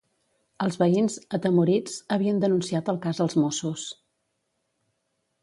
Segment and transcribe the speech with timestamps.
[0.63, 3.87] Els veïns, atemorits, havien denunciat el cas als Mossos.